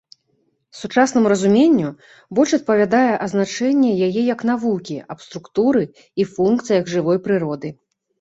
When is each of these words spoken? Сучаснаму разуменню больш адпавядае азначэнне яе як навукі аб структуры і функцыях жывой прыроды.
Сучаснаму 0.77 1.27
разуменню 1.33 1.89
больш 2.39 2.51
адпавядае 2.57 3.13
азначэнне 3.25 3.91
яе 4.07 4.23
як 4.33 4.41
навукі 4.51 4.97
аб 5.17 5.21
структуры 5.27 5.83
і 6.25 6.27
функцыях 6.33 6.83
жывой 6.95 7.17
прыроды. 7.29 7.69